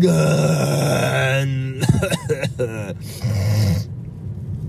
Morgen. 0.00 1.80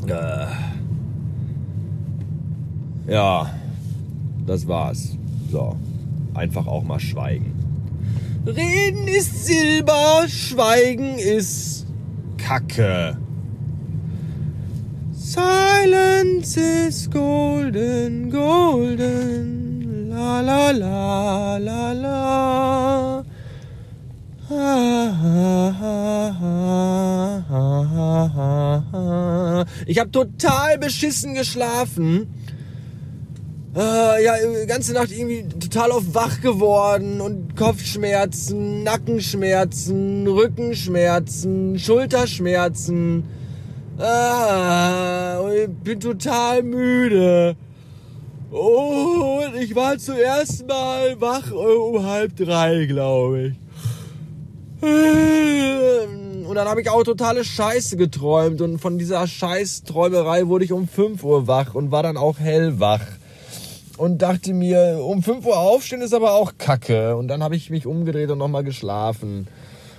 ja, 3.08 3.50
das 4.46 4.68
war's. 4.68 5.18
So, 5.52 5.76
einfach 6.34 6.68
auch 6.68 6.84
mal 6.84 7.00
schweigen. 7.00 7.54
Reden 8.46 9.08
ist 9.08 9.46
Silber, 9.46 10.26
Schweigen 10.28 11.18
ist 11.20 11.86
Kacke. 12.38 13.18
Silence 15.14 16.60
is 16.60 17.10
golden, 17.12 18.32
golden, 18.32 20.10
la 20.10 20.42
la 20.42 20.72
la 20.72 21.58
la 21.58 21.92
la. 21.92 22.29
Ich 29.90 29.98
habe 29.98 30.12
total 30.12 30.78
beschissen 30.78 31.34
geschlafen. 31.34 32.28
Äh, 33.76 34.24
ja, 34.24 34.36
ganze 34.68 34.94
Nacht 34.94 35.12
irgendwie 35.12 35.44
total 35.60 35.92
auf 35.92 36.14
wach 36.14 36.42
geworden 36.42 37.20
und 37.20 37.56
Kopfschmerzen, 37.56 38.84
Nackenschmerzen, 38.84 40.28
Rückenschmerzen, 40.28 41.80
Schulterschmerzen. 41.80 43.24
Ah, 43.98 45.42
ich 45.56 45.70
bin 45.84 46.00
total 46.00 46.62
müde. 46.62 47.56
Und 48.52 49.56
ich 49.60 49.74
war 49.74 49.98
zuerst 49.98 50.68
mal 50.68 51.20
wach 51.20 51.52
um 51.52 52.06
halb 52.06 52.36
drei, 52.36 52.86
glaube 52.86 53.54
ich. 54.84 54.90
Und 56.50 56.56
dann 56.56 56.68
habe 56.68 56.82
ich 56.82 56.90
auch 56.90 57.04
totale 57.04 57.46
Scheiße 57.46 57.96
geträumt. 57.96 58.60
Und 58.62 58.80
von 58.80 58.98
dieser 58.98 59.28
Scheiß-Träumerei 59.28 60.48
wurde 60.48 60.66
ich 60.66 60.72
um 60.72 60.88
5 60.88 61.24
Uhr 61.24 61.46
wach 61.46 61.76
und 61.76 61.92
war 61.92 62.02
dann 62.02 62.18
auch 62.18 62.40
hellwach. 62.40 63.06
Und 63.98 64.24
dachte 64.24 64.56
mir, 64.56 65.00
um 65.04 65.22
5 65.22 65.46
Uhr 65.46 65.60
aufstehen 65.60 66.02
ist 66.02 66.12
aber 66.12 66.34
auch 66.34 66.54
kacke. 66.58 67.16
Und 67.16 67.28
dann 67.28 67.44
habe 67.44 67.56
ich 67.56 67.70
mich 67.70 67.86
umgedreht 67.86 68.32
und 68.32 68.40
nochmal 68.40 68.64
geschlafen. 68.64 69.46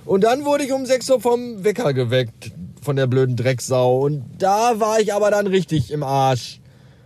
Und 0.03 0.25
dann 0.25 0.43
wurde 0.43 0.65
ich 0.65 0.73
um 0.73 0.85
6 0.85 1.09
Uhr 1.11 1.21
vom 1.21 1.63
Wecker 1.63 1.93
geweckt 1.93 2.51
von 2.81 2.97
der 2.97 3.07
blöden 3.07 3.37
Drecksau. 3.37 3.99
Und 4.01 4.25
da 4.37 4.77
war 4.81 4.99
ich 4.99 5.13
aber 5.13 5.31
dann 5.31 5.47
richtig 5.47 5.89
im 5.89 6.03
Arsch. 6.03 6.59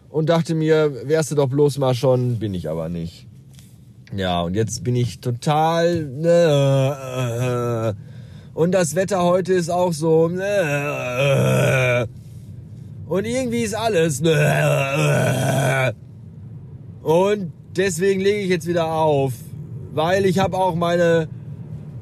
Und 0.10 0.30
dachte 0.30 0.56
mir, 0.56 1.08
wärst 1.08 1.30
du 1.30 1.36
doch 1.36 1.50
bloß 1.50 1.78
mal 1.78 1.94
schon, 1.94 2.40
bin 2.40 2.56
ich 2.56 2.68
aber 2.68 2.90
nicht. 2.90 3.28
Ja, 4.12 4.42
und 4.42 4.56
jetzt 4.56 4.84
bin 4.84 4.96
ich 4.96 5.20
total. 5.20 6.04
Ne, 6.04 7.96
und 8.56 8.72
das 8.72 8.96
Wetter 8.96 9.22
heute 9.22 9.54
ist 9.54 9.70
auch 9.70 9.94
so. 9.94 10.30
Ne, 10.30 12.08
und 13.08 13.26
irgendwie 13.26 13.62
ist 13.62 13.76
alles. 13.76 14.22
Ne, 14.22 15.94
und 17.04 17.52
deswegen 17.76 18.22
lege 18.22 18.40
ich 18.40 18.50
jetzt 18.50 18.66
wieder 18.66 18.92
auf. 18.92 19.34
Weil 19.94 20.26
ich 20.26 20.40
habe 20.40 20.58
auch 20.58 20.76
meine 20.76 21.28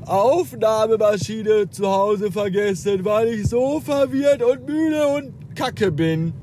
Aufnahmemaschine 0.06 1.70
zu 1.70 1.88
Hause 1.90 2.31
vergessen, 2.31 3.04
weil 3.04 3.28
ich 3.30 3.48
so 3.48 3.80
verwirrt 3.80 4.42
und 4.42 4.68
müde 4.68 5.08
und 5.08 5.56
kacke 5.56 5.92
bin. 5.92 6.34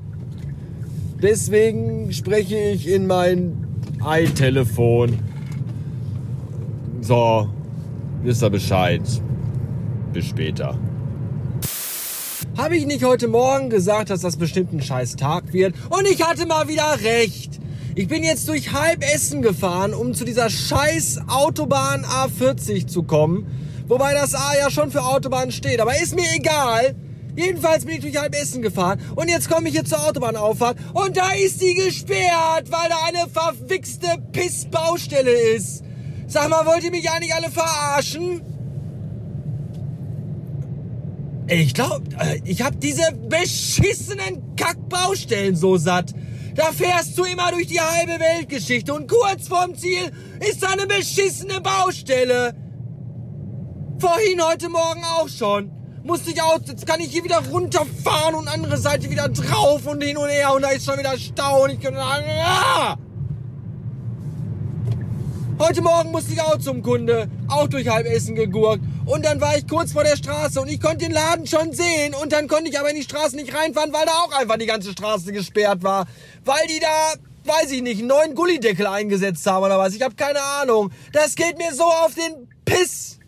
Deswegen 1.21 2.11
spreche 2.11 2.57
ich 2.57 2.87
in 2.87 3.07
mein 3.07 3.65
iTelefon. 4.03 5.19
So, 7.01 7.47
wisst 8.23 8.43
ihr 8.43 8.49
Bescheid. 8.49 9.01
Bis 10.13 10.25
später. 10.25 10.77
Habe 12.57 12.75
ich 12.75 12.85
nicht 12.85 13.03
heute 13.03 13.27
Morgen 13.27 13.69
gesagt, 13.69 14.09
dass 14.09 14.21
das 14.21 14.35
bestimmt 14.35 14.73
ein 14.73 14.81
scheiß 14.81 15.15
Tag 15.15 15.53
wird? 15.53 15.73
Und 15.89 16.05
ich 16.05 16.21
hatte 16.23 16.45
mal 16.45 16.67
wieder 16.67 16.99
recht. 17.01 17.59
Ich 17.95 18.07
bin 18.07 18.23
jetzt 18.23 18.47
durch 18.47 18.73
halb 18.73 19.03
Essen 19.03 19.41
gefahren, 19.41 19.93
um 19.93 20.13
zu 20.13 20.25
dieser 20.25 20.49
scheiß 20.49 21.21
Autobahn 21.27 22.05
A40 22.05 22.87
zu 22.87 23.03
kommen. 23.03 23.47
Wobei 23.87 24.13
das 24.13 24.35
A 24.35 24.57
ja 24.59 24.69
schon 24.69 24.91
für 24.91 25.03
Autobahn 25.03 25.51
steht. 25.51 25.79
Aber 25.79 25.97
ist 25.97 26.15
mir 26.15 26.27
egal. 26.35 26.95
Jedenfalls 27.35 27.85
bin 27.85 27.95
ich 27.95 28.01
durch 28.01 28.17
halb 28.17 28.35
Essen 28.35 28.61
gefahren 28.61 28.99
und 29.15 29.29
jetzt 29.29 29.49
komme 29.49 29.69
ich 29.69 29.75
hier 29.75 29.85
zur 29.85 30.05
Autobahnauffahrt 30.05 30.77
und 30.93 31.15
da 31.15 31.31
ist 31.31 31.61
die 31.61 31.75
gesperrt, 31.75 32.69
weil 32.69 32.89
da 32.89 32.97
eine 33.05 33.29
verwichste 33.29 34.07
Pissbaustelle 34.33 35.31
ist. 35.31 35.81
Sag 36.27 36.49
mal, 36.49 36.65
wollt 36.65 36.83
ihr 36.83 36.91
mich 36.91 37.09
eigentlich 37.09 37.33
alle 37.33 37.49
verarschen? 37.49 38.41
Ich 41.47 41.73
glaube, 41.73 42.03
äh, 42.19 42.39
ich 42.45 42.61
habe 42.61 42.77
diese 42.77 43.11
beschissenen 43.13 44.55
Kackbaustellen 44.55 45.55
so 45.55 45.77
satt. 45.77 46.13
Da 46.55 46.65
fährst 46.71 47.17
du 47.17 47.23
immer 47.23 47.51
durch 47.51 47.67
die 47.67 47.79
halbe 47.79 48.19
Weltgeschichte 48.19 48.93
und 48.93 49.07
kurz 49.09 49.47
vorm 49.47 49.75
Ziel 49.75 50.11
ist 50.39 50.61
da 50.61 50.69
eine 50.69 50.85
beschissene 50.85 51.61
Baustelle. 51.61 52.53
Vorhin 53.99 54.41
heute 54.43 54.69
Morgen 54.69 55.03
auch 55.03 55.29
schon. 55.29 55.71
Musste 56.03 56.31
ich 56.31 56.41
auch, 56.41 56.59
jetzt 56.65 56.87
kann 56.87 56.99
ich 56.99 57.11
hier 57.11 57.23
wieder 57.23 57.41
runterfahren 57.51 58.35
und 58.35 58.47
andere 58.47 58.77
Seite 58.77 59.09
wieder 59.09 59.29
drauf 59.29 59.85
und 59.85 60.01
hin 60.03 60.17
und 60.17 60.29
her 60.29 60.53
und 60.55 60.63
da 60.63 60.69
ist 60.69 60.85
schon 60.85 60.97
wieder 60.97 61.17
Stau 61.17 61.63
und 61.63 61.71
ich 61.71 61.79
kann 61.79 61.93
sagen, 61.93 62.25
ah! 62.43 62.97
Heute 65.59 65.83
Morgen 65.83 66.11
musste 66.11 66.33
ich 66.33 66.41
auch 66.41 66.57
zum 66.57 66.81
Kunde, 66.81 67.29
auch 67.47 67.67
durch 67.67 67.87
Halbessen 67.87 68.33
gegurkt. 68.33 68.83
Und 69.11 69.25
dann 69.25 69.41
war 69.41 69.57
ich 69.57 69.67
kurz 69.67 69.91
vor 69.91 70.05
der 70.05 70.15
Straße 70.15 70.61
und 70.61 70.69
ich 70.69 70.79
konnte 70.79 70.99
den 70.99 71.11
Laden 71.11 71.45
schon 71.45 71.73
sehen. 71.73 72.15
Und 72.15 72.31
dann 72.31 72.47
konnte 72.47 72.69
ich 72.69 72.79
aber 72.79 72.91
in 72.91 72.95
die 72.95 73.03
Straße 73.03 73.35
nicht 73.35 73.53
reinfahren, 73.53 73.91
weil 73.91 74.05
da 74.05 74.13
auch 74.13 74.31
einfach 74.31 74.57
die 74.57 74.65
ganze 74.65 74.93
Straße 74.93 75.33
gesperrt 75.33 75.83
war. 75.83 76.07
Weil 76.45 76.65
die 76.67 76.79
da, 76.79 77.15
weiß 77.43 77.71
ich 77.71 77.81
nicht, 77.81 77.99
einen 77.99 78.07
neuen 78.07 78.35
Gullideckel 78.35 78.87
eingesetzt 78.87 79.45
haben 79.45 79.65
oder 79.65 79.77
was. 79.77 79.93
Ich 79.93 80.01
habe 80.01 80.15
keine 80.15 80.41
Ahnung. 80.41 80.91
Das 81.11 81.35
geht 81.35 81.57
mir 81.57 81.73
so 81.73 81.83
auf 81.83 82.15
den 82.15 82.47
Piss. 82.63 83.19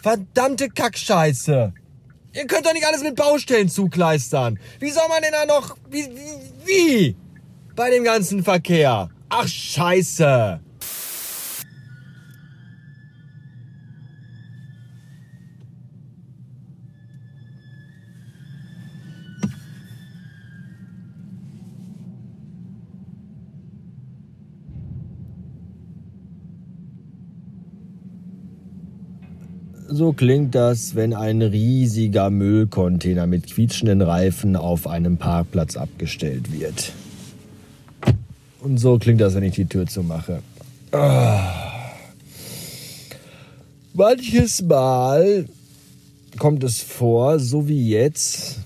Verdammte 0.00 0.68
Kackscheiße. 0.68 1.72
Ihr 2.34 2.46
könnt 2.46 2.64
doch 2.64 2.72
nicht 2.72 2.86
alles 2.86 3.02
mit 3.02 3.16
Baustellen 3.16 3.68
zukleistern. 3.68 4.60
Wie 4.78 4.90
soll 4.92 5.08
man 5.08 5.20
denn 5.20 5.32
da 5.32 5.46
noch... 5.46 5.76
Wie, 5.90 6.04
wie, 6.04 6.64
wie? 6.64 7.16
Bei 7.74 7.90
dem 7.90 8.04
ganzen 8.04 8.44
Verkehr. 8.44 9.10
Ach, 9.30 9.48
scheiße. 9.48 10.60
So 29.88 30.12
klingt 30.12 30.54
das, 30.54 30.96
wenn 30.96 31.14
ein 31.14 31.42
riesiger 31.42 32.30
Müllcontainer 32.30 33.26
mit 33.26 33.46
quietschenden 33.46 34.02
Reifen 34.02 34.56
auf 34.56 34.88
einem 34.88 35.16
Parkplatz 35.16 35.76
abgestellt 35.76 36.52
wird. 36.52 36.92
Und 38.60 38.78
so 38.78 38.98
klingt 38.98 39.20
das, 39.20 39.36
wenn 39.36 39.44
ich 39.44 39.54
die 39.54 39.66
Tür 39.66 39.86
zumache. 39.86 40.40
Ah. 40.90 41.92
Manches 43.94 44.62
Mal 44.62 45.46
kommt 46.36 46.64
es 46.64 46.80
vor, 46.80 47.38
so 47.38 47.68
wie 47.68 47.88
jetzt, 47.88 48.58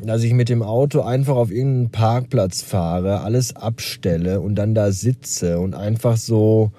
dass 0.00 0.22
ich 0.22 0.32
mit 0.34 0.48
dem 0.48 0.62
Auto 0.62 1.00
einfach 1.00 1.34
auf 1.34 1.50
irgendeinen 1.50 1.90
Parkplatz 1.90 2.62
fahre, 2.62 3.22
alles 3.22 3.56
abstelle 3.56 4.40
und 4.40 4.54
dann 4.54 4.74
da 4.74 4.92
sitze 4.92 5.58
und 5.58 5.74
einfach 5.74 6.16
so 6.16 6.70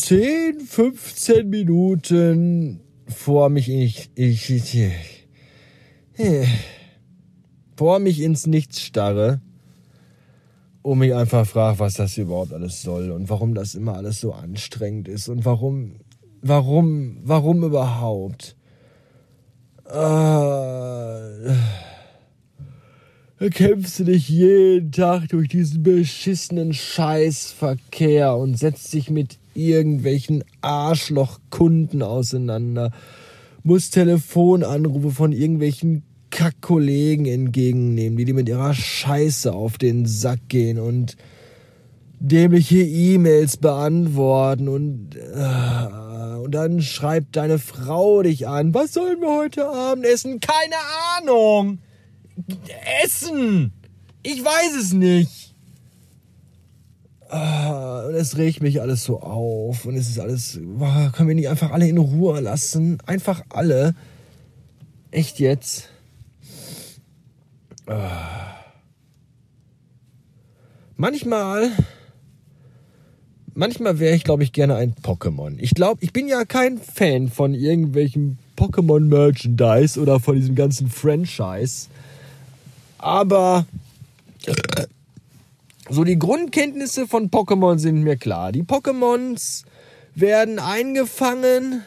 10, 0.00 0.60
15 0.60 1.48
Minuten 1.48 2.80
vor 3.08 3.48
mich 3.48 3.68
ich, 3.68 4.10
ich, 4.14 4.50
ich, 4.50 4.76
ich 6.14 6.48
vor 7.76 7.98
mich 7.98 8.20
ins 8.20 8.46
Nichts 8.46 8.80
starre 8.80 9.40
und 10.82 10.98
mich 10.98 11.14
einfach 11.14 11.46
frage, 11.46 11.78
was 11.80 11.94
das 11.94 12.16
überhaupt 12.16 12.52
alles 12.52 12.82
soll 12.82 13.10
und 13.10 13.28
warum 13.28 13.54
das 13.54 13.74
immer 13.74 13.94
alles 13.94 14.20
so 14.20 14.32
anstrengend 14.32 15.08
ist 15.08 15.28
und 15.28 15.44
warum, 15.44 15.96
warum, 16.42 17.18
warum 17.24 17.64
überhaupt. 17.64 18.56
Äh, 19.84 21.54
kämpfst 23.38 24.00
du 24.00 24.04
dich 24.04 24.28
jeden 24.28 24.90
Tag 24.90 25.28
durch 25.28 25.48
diesen 25.48 25.84
beschissenen 25.84 26.74
Scheißverkehr 26.74 28.36
und 28.36 28.58
setzt 28.58 28.92
dich 28.92 29.10
mit 29.10 29.38
irgendwelchen 29.54 30.42
Arschlochkunden 30.60 32.02
auseinander, 32.02 32.90
muss 33.62 33.90
Telefonanrufe 33.90 35.10
von 35.10 35.32
irgendwelchen 35.32 36.02
Kackkollegen 36.30 37.26
entgegennehmen, 37.26 38.18
die 38.18 38.24
dir 38.24 38.34
mit 38.34 38.48
ihrer 38.48 38.74
Scheiße 38.74 39.52
auf 39.52 39.78
den 39.78 40.04
Sack 40.06 40.40
gehen 40.48 40.80
und 40.80 41.16
dämliche 42.20 42.80
E-Mails 42.80 43.56
beantworten 43.56 44.68
und, 44.68 45.16
äh, 45.16 46.36
und 46.38 46.52
dann 46.52 46.82
schreibt 46.82 47.36
deine 47.36 47.60
Frau 47.60 48.22
dich 48.22 48.48
an. 48.48 48.74
Was 48.74 48.94
sollen 48.94 49.20
wir 49.20 49.36
heute 49.36 49.68
Abend 49.68 50.04
essen? 50.04 50.40
Keine 50.40 50.74
Ahnung. 51.16 51.78
Essen. 53.02 53.72
Ich 54.22 54.44
weiß 54.44 54.76
es 54.80 54.92
nicht. 54.92 55.54
Ah, 57.30 58.06
und 58.06 58.14
es 58.14 58.38
regt 58.38 58.62
mich 58.62 58.80
alles 58.80 59.04
so 59.04 59.20
auf 59.20 59.84
und 59.84 59.96
es 59.96 60.08
ist 60.08 60.18
alles, 60.18 60.54
können 60.54 61.28
wir 61.28 61.34
nicht 61.34 61.48
einfach 61.48 61.72
alle 61.72 61.86
in 61.86 61.98
Ruhe 61.98 62.40
lassen? 62.40 62.98
Einfach 63.04 63.42
alle. 63.50 63.94
Echt 65.10 65.38
jetzt? 65.38 65.90
Ah. 67.86 68.54
Manchmal, 70.96 71.70
manchmal 73.54 73.98
wäre 73.98 74.16
ich, 74.16 74.24
glaube 74.24 74.42
ich, 74.42 74.52
gerne 74.52 74.76
ein 74.76 74.94
Pokémon. 74.94 75.56
Ich 75.58 75.74
glaube, 75.74 76.02
ich 76.02 76.12
bin 76.12 76.28
ja 76.28 76.44
kein 76.44 76.78
Fan 76.78 77.28
von 77.28 77.54
irgendwelchen 77.54 78.38
Pokémon-Merchandise 78.56 80.00
oder 80.00 80.18
von 80.18 80.36
diesem 80.36 80.54
ganzen 80.54 80.88
Franchise. 80.90 81.88
Aber 82.98 83.66
so 85.88 86.04
die 86.04 86.18
Grundkenntnisse 86.18 87.06
von 87.06 87.30
Pokémon 87.30 87.78
sind 87.78 88.02
mir 88.02 88.16
klar. 88.16 88.52
Die 88.52 88.62
Pokémons 88.62 89.64
werden 90.14 90.58
eingefangen 90.58 91.82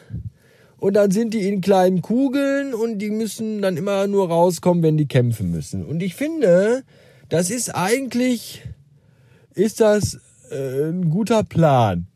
und 0.78 0.96
dann 0.96 1.12
sind 1.12 1.34
die 1.34 1.48
in 1.48 1.62
kleinen 1.62 2.02
Kugeln 2.02 2.74
und 2.74 3.00
die 3.00 3.12
müssen 3.12 3.62
dann 3.62 3.78
immer 3.78 4.08
nur 4.08 4.30
rauskommen, 4.30 4.82
wenn 4.82 4.98
die 4.98 5.08
kämpfen 5.08 5.52
müssen. 5.52 5.86
Und 5.86 6.02
ich 6.02 6.16
finde, 6.16 6.84
das 7.30 7.52
ist 7.52 7.70
eigentlich, 7.70 8.64
ist 9.54 9.80
das 9.80 10.20
äh, 10.50 10.90
ein 10.90 11.10
guter 11.10 11.44
Plan. 11.44 12.08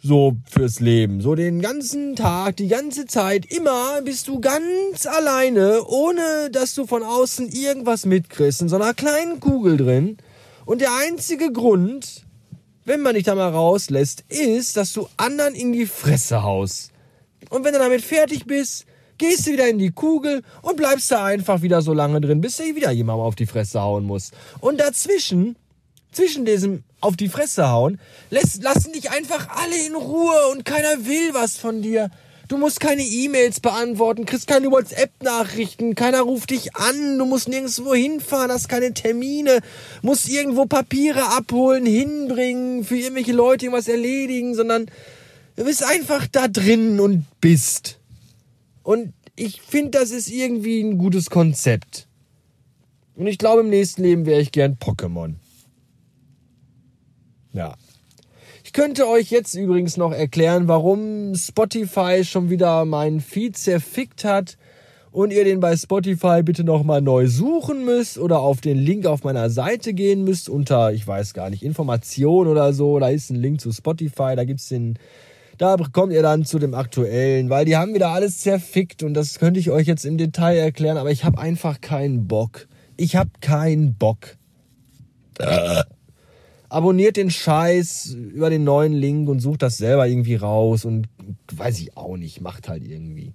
So 0.00 0.36
fürs 0.48 0.78
Leben. 0.78 1.20
So 1.20 1.34
den 1.34 1.60
ganzen 1.60 2.14
Tag, 2.14 2.56
die 2.56 2.68
ganze 2.68 3.06
Zeit, 3.06 3.46
immer 3.46 4.00
bist 4.02 4.28
du 4.28 4.40
ganz 4.40 5.06
alleine, 5.06 5.84
ohne 5.86 6.50
dass 6.52 6.74
du 6.74 6.86
von 6.86 7.02
außen 7.02 7.48
irgendwas 7.48 8.06
mitkriegst, 8.06 8.62
in 8.62 8.68
so 8.68 8.76
einer 8.76 8.94
kleinen 8.94 9.40
Kugel 9.40 9.76
drin. 9.76 10.18
Und 10.66 10.80
der 10.80 10.90
einzige 11.04 11.52
Grund, 11.52 12.22
wenn 12.84 13.00
man 13.00 13.14
dich 13.14 13.24
da 13.24 13.34
mal 13.34 13.50
rauslässt, 13.50 14.24
ist, 14.28 14.76
dass 14.76 14.92
du 14.92 15.08
anderen 15.16 15.54
in 15.54 15.72
die 15.72 15.86
Fresse 15.86 16.44
haust. 16.44 16.92
Und 17.50 17.64
wenn 17.64 17.72
du 17.72 17.80
damit 17.80 18.02
fertig 18.02 18.46
bist, 18.46 18.86
gehst 19.18 19.46
du 19.46 19.52
wieder 19.52 19.68
in 19.68 19.78
die 19.78 19.90
Kugel 19.90 20.42
und 20.62 20.76
bleibst 20.76 21.10
da 21.10 21.24
einfach 21.24 21.62
wieder 21.62 21.82
so 21.82 21.92
lange 21.92 22.20
drin, 22.20 22.40
bis 22.40 22.56
dir 22.56 22.76
wieder 22.76 22.92
jemand 22.92 23.20
auf 23.20 23.34
die 23.34 23.46
Fresse 23.46 23.80
hauen 23.80 24.04
muss. 24.04 24.30
Und 24.60 24.78
dazwischen, 24.78 25.56
zwischen 26.12 26.44
diesem 26.44 26.84
auf 27.00 27.16
die 27.16 27.28
Fresse 27.28 27.68
hauen, 27.68 28.00
lässt, 28.30 28.62
lassen 28.62 28.92
dich 28.92 29.10
einfach 29.10 29.48
alle 29.50 29.86
in 29.86 29.94
Ruhe 29.94 30.48
und 30.52 30.64
keiner 30.64 31.06
will 31.06 31.32
was 31.32 31.56
von 31.56 31.82
dir. 31.82 32.10
Du 32.48 32.56
musst 32.56 32.80
keine 32.80 33.02
E-Mails 33.02 33.60
beantworten, 33.60 34.24
kriegst 34.24 34.46
keine 34.46 34.70
WhatsApp-Nachrichten, 34.70 35.94
keiner 35.94 36.22
ruft 36.22 36.50
dich 36.50 36.74
an, 36.74 37.18
du 37.18 37.26
musst 37.26 37.48
nirgendwo 37.48 37.94
hinfahren, 37.94 38.50
hast 38.50 38.68
keine 38.68 38.94
Termine, 38.94 39.60
musst 40.00 40.28
irgendwo 40.30 40.64
Papiere 40.64 41.36
abholen, 41.36 41.84
hinbringen, 41.84 42.84
für 42.84 42.96
irgendwelche 42.96 43.32
Leute 43.32 43.66
irgendwas 43.66 43.86
erledigen, 43.88 44.54
sondern 44.54 44.86
Du 45.58 45.64
bist 45.64 45.82
einfach 45.82 46.28
da 46.28 46.46
drin 46.46 47.00
und 47.00 47.24
bist. 47.40 47.98
Und 48.84 49.12
ich 49.34 49.60
finde, 49.60 49.98
das 49.98 50.12
ist 50.12 50.30
irgendwie 50.30 50.80
ein 50.80 50.98
gutes 50.98 51.30
Konzept. 51.30 52.06
Und 53.16 53.26
ich 53.26 53.38
glaube, 53.38 53.62
im 53.62 53.68
nächsten 53.68 54.04
Leben 54.04 54.24
wäre 54.24 54.40
ich 54.40 54.52
gern 54.52 54.76
Pokémon. 54.76 55.34
Ja. 57.52 57.74
Ich 58.64 58.72
könnte 58.72 59.08
euch 59.08 59.30
jetzt 59.30 59.54
übrigens 59.54 59.96
noch 59.96 60.12
erklären, 60.12 60.68
warum 60.68 61.34
Spotify 61.34 62.22
schon 62.24 62.50
wieder 62.50 62.84
meinen 62.84 63.20
Feed 63.20 63.56
zerfickt 63.56 64.24
hat 64.24 64.58
und 65.10 65.32
ihr 65.32 65.44
den 65.44 65.60
bei 65.60 65.76
Spotify 65.76 66.42
bitte 66.42 66.64
nochmal 66.64 67.00
neu 67.00 67.28
suchen 67.28 67.84
müsst 67.84 68.18
oder 68.18 68.40
auf 68.40 68.60
den 68.60 68.76
Link 68.76 69.06
auf 69.06 69.24
meiner 69.24 69.48
Seite 69.48 69.94
gehen 69.94 70.22
müsst 70.22 70.48
unter, 70.48 70.92
ich 70.92 71.06
weiß 71.06 71.32
gar 71.32 71.48
nicht, 71.50 71.62
Information 71.62 72.46
oder 72.46 72.72
so. 72.72 72.98
Da 72.98 73.08
ist 73.08 73.30
ein 73.30 73.36
Link 73.36 73.60
zu 73.60 73.72
Spotify, 73.72 74.34
da 74.36 74.44
gibt's 74.44 74.68
den 74.68 74.98
da 75.56 75.76
kommt 75.92 76.12
ihr 76.12 76.22
dann 76.22 76.44
zu 76.44 76.60
dem 76.60 76.72
aktuellen, 76.72 77.50
weil 77.50 77.64
die 77.64 77.76
haben 77.76 77.92
wieder 77.92 78.10
alles 78.10 78.38
zerfickt 78.38 79.02
und 79.02 79.14
das 79.14 79.40
könnte 79.40 79.58
ich 79.58 79.72
euch 79.72 79.88
jetzt 79.88 80.04
im 80.04 80.16
Detail 80.16 80.56
erklären, 80.56 80.96
aber 80.96 81.10
ich 81.10 81.24
habe 81.24 81.38
einfach 81.38 81.80
keinen 81.80 82.28
Bock. 82.28 82.68
Ich 82.96 83.16
habe 83.16 83.30
keinen 83.40 83.94
Bock. 83.94 84.36
Abonniert 86.70 87.16
den 87.16 87.30
Scheiß 87.30 88.14
über 88.14 88.50
den 88.50 88.64
neuen 88.64 88.92
Link 88.92 89.28
und 89.28 89.40
sucht 89.40 89.62
das 89.62 89.78
selber 89.78 90.06
irgendwie 90.06 90.34
raus 90.34 90.84
und 90.84 91.08
weiß 91.52 91.80
ich 91.80 91.96
auch 91.96 92.16
nicht, 92.16 92.40
macht 92.40 92.68
halt 92.68 92.86
irgendwie. 92.86 93.32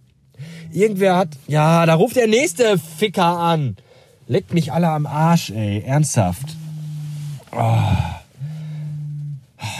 Irgendwer 0.72 1.16
hat, 1.16 1.30
ja, 1.48 1.86
da 1.86 1.96
ruft 1.96 2.16
der 2.16 2.28
nächste 2.28 2.78
Ficker 2.78 3.26
an. 3.26 3.76
Leckt 4.28 4.54
mich 4.54 4.72
alle 4.72 4.90
am 4.90 5.06
Arsch, 5.06 5.50
ey, 5.50 5.82
ernsthaft. 5.82 6.56
Oh. 7.52 7.82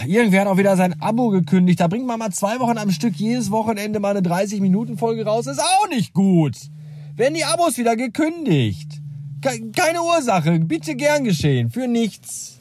Irgendwer 0.08 0.42
hat 0.42 0.48
auch 0.48 0.58
wieder 0.58 0.76
sein 0.78 1.02
Abo 1.02 1.30
gekündigt. 1.30 1.80
Da 1.80 1.88
bringt 1.88 2.06
man 2.06 2.20
mal 2.20 2.32
zwei 2.32 2.60
Wochen 2.60 2.78
am 2.78 2.92
Stück 2.92 3.16
jedes 3.16 3.52
Wochenende 3.52 4.00
mal 4.00 4.16
eine 4.16 4.28
30-Minuten-Folge 4.28 5.26
raus. 5.26 5.48
Ist 5.48 5.60
auch 5.60 5.90
nicht 5.90 6.14
gut. 6.14 6.56
Werden 7.16 7.36
die 7.36 7.46
Abos 7.46 7.78
wieder 7.78 7.96
gekündigt. 7.96 9.02
Keine 9.42 10.02
Ursache. 10.02 10.60
Bitte 10.60 10.96
gern 10.96 11.24
geschehen. 11.24 11.70
Für 11.70 11.88
nichts. 11.88 12.60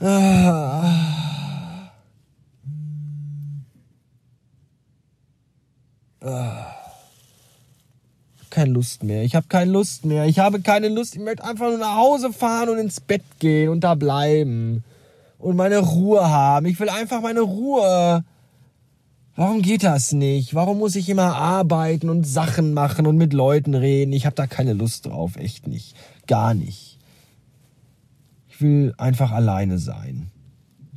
Ah. 0.00 1.90
Ah. 6.22 6.66
Keine 8.50 8.72
Lust 8.72 9.02
mehr. 9.02 9.22
Ich 9.22 9.34
habe 9.34 9.46
keine 9.48 9.70
Lust 9.70 10.04
mehr. 10.04 10.26
Ich 10.26 10.38
habe 10.38 10.60
keine 10.60 10.88
Lust. 10.88 11.14
Ich 11.14 11.20
möchte 11.20 11.44
einfach 11.44 11.68
nur 11.68 11.78
nach 11.78 11.96
Hause 11.96 12.32
fahren 12.32 12.70
und 12.70 12.78
ins 12.78 13.00
Bett 13.00 13.22
gehen 13.38 13.68
und 13.68 13.80
da 13.80 13.94
bleiben 13.94 14.82
und 15.38 15.56
meine 15.56 15.78
Ruhe 15.78 16.28
haben. 16.28 16.66
Ich 16.66 16.80
will 16.80 16.88
einfach 16.88 17.20
meine 17.20 17.40
Ruhe. 17.40 18.24
Warum 19.34 19.60
geht 19.60 19.84
das 19.84 20.12
nicht? 20.12 20.54
Warum 20.54 20.78
muss 20.78 20.96
ich 20.96 21.08
immer 21.10 21.36
arbeiten 21.36 22.08
und 22.08 22.26
Sachen 22.26 22.72
machen 22.72 23.06
und 23.06 23.18
mit 23.18 23.34
Leuten 23.34 23.74
reden? 23.74 24.14
Ich 24.14 24.24
habe 24.24 24.34
da 24.34 24.46
keine 24.46 24.72
Lust 24.72 25.06
drauf, 25.06 25.36
echt 25.36 25.66
nicht. 25.66 25.94
Gar 26.26 26.54
nicht. 26.54 26.95
Ich 28.56 28.62
will 28.62 28.94
einfach 28.96 29.32
alleine 29.32 29.76
sein. 29.76 30.30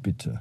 Bitte. 0.02 0.40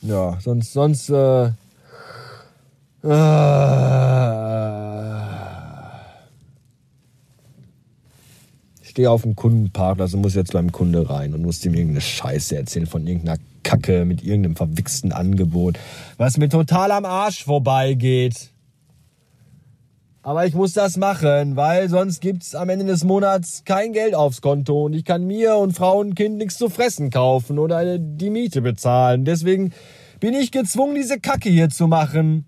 Ja, 0.00 0.36
sonst, 0.40 0.72
sonst, 0.72 1.10
äh, 1.10 1.52
äh 3.04 3.12
stehe 8.82 9.08
auf 9.08 9.22
dem 9.22 9.36
Kundenparkplatz 9.36 10.12
und 10.12 10.22
muss 10.22 10.34
jetzt 10.34 10.54
beim 10.54 10.72
Kunde 10.72 11.08
rein 11.08 11.34
und 11.34 11.42
muss 11.42 11.64
ihm 11.64 11.74
irgendeine 11.74 12.00
Scheiße 12.00 12.56
erzählen 12.56 12.86
von 12.86 13.06
irgendeiner 13.06 13.38
Kacke 13.62 14.04
mit 14.04 14.24
irgendeinem 14.24 14.56
verwichsten 14.56 15.12
Angebot, 15.12 15.78
was 16.16 16.36
mir 16.36 16.48
total 16.48 16.90
am 16.90 17.04
Arsch 17.04 17.44
vorbeigeht. 17.44 18.51
Aber 20.24 20.46
ich 20.46 20.54
muss 20.54 20.72
das 20.72 20.96
machen, 20.96 21.56
weil 21.56 21.88
sonst 21.88 22.20
gibt's 22.20 22.54
am 22.54 22.68
Ende 22.68 22.84
des 22.84 23.02
Monats 23.02 23.64
kein 23.64 23.92
Geld 23.92 24.14
aufs 24.14 24.40
Konto 24.40 24.84
und 24.84 24.92
ich 24.92 25.04
kann 25.04 25.26
mir 25.26 25.56
und 25.56 25.72
Frau 25.72 25.98
und 25.98 26.14
Kind 26.14 26.38
nichts 26.38 26.58
zu 26.58 26.68
fressen 26.68 27.10
kaufen 27.10 27.58
oder 27.58 27.98
die 27.98 28.30
Miete 28.30 28.62
bezahlen. 28.62 29.24
Deswegen 29.24 29.72
bin 30.20 30.34
ich 30.34 30.52
gezwungen, 30.52 30.94
diese 30.94 31.18
Kacke 31.18 31.48
hier 31.48 31.70
zu 31.70 31.88
machen. 31.88 32.46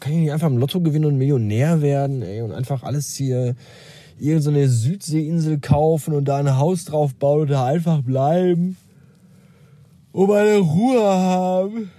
kann 0.00 0.12
ich 0.12 0.20
nicht 0.20 0.32
einfach 0.32 0.46
im 0.46 0.56
Lotto 0.56 0.80
gewinnen 0.80 1.04
und 1.04 1.18
Millionär 1.18 1.82
werden, 1.82 2.22
ey, 2.22 2.40
und 2.40 2.52
einfach 2.52 2.82
alles 2.82 3.14
hier, 3.14 3.54
irgendeine 4.20 4.68
so 4.68 4.88
Südseeinsel 4.88 5.58
kaufen 5.58 6.14
und 6.14 6.26
da 6.26 6.36
ein 6.36 6.56
Haus 6.56 6.84
drauf 6.84 7.14
bauen 7.14 7.42
und 7.42 7.50
da 7.50 7.66
einfach 7.66 8.02
bleiben. 8.02 8.76
Und 10.12 10.28
meine 10.28 10.58
Ruhe 10.58 11.02
haben. 11.02 11.90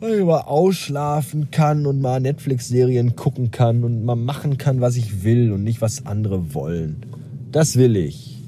Weil 0.00 0.18
ich 0.18 0.24
mal 0.24 0.40
ausschlafen 0.40 1.52
kann 1.52 1.86
und 1.86 2.00
mal 2.00 2.20
Netflix-Serien 2.20 3.14
gucken 3.14 3.52
kann 3.52 3.84
und 3.84 4.04
mal 4.04 4.16
machen 4.16 4.58
kann, 4.58 4.80
was 4.80 4.96
ich 4.96 5.22
will 5.22 5.52
und 5.52 5.62
nicht, 5.62 5.80
was 5.80 6.06
andere 6.06 6.54
wollen. 6.54 7.06
Das 7.52 7.76
will 7.76 7.94
ich. 7.96 8.38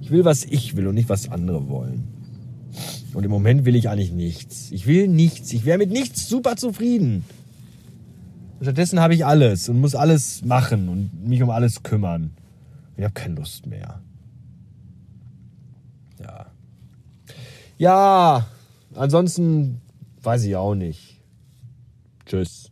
Ich 0.00 0.10
will, 0.10 0.24
was 0.24 0.44
ich 0.44 0.76
will 0.76 0.88
und 0.88 0.96
nicht, 0.96 1.08
was 1.08 1.30
andere 1.30 1.68
wollen. 1.68 2.08
Und 3.14 3.24
im 3.24 3.30
Moment 3.30 3.64
will 3.64 3.76
ich 3.76 3.88
eigentlich 3.88 4.12
nichts. 4.12 4.70
Ich 4.72 4.86
will 4.86 5.08
nichts. 5.08 5.52
Ich 5.52 5.64
wäre 5.64 5.78
mit 5.78 5.90
nichts 5.90 6.28
super 6.28 6.56
zufrieden. 6.56 7.24
Stattdessen 8.60 9.00
habe 9.00 9.14
ich 9.14 9.26
alles 9.26 9.68
und 9.68 9.80
muss 9.80 9.94
alles 9.94 10.44
machen 10.44 10.88
und 10.88 11.26
mich 11.26 11.42
um 11.42 11.50
alles 11.50 11.82
kümmern. 11.82 12.34
Ich 12.96 13.04
habe 13.04 13.12
keine 13.12 13.34
Lust 13.34 13.66
mehr. 13.66 14.00
Ja. 16.18 16.46
Ja, 17.78 18.46
ansonsten 18.94 19.82
weiß 20.22 20.44
ich 20.44 20.56
auch 20.56 20.74
nicht. 20.74 21.20
Tschüss. 22.24 22.70